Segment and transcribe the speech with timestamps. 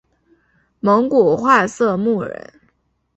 [0.79, 2.59] 蒙古化色目人。